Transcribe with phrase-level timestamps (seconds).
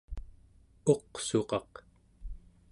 [0.93, 1.71] uqsuqaq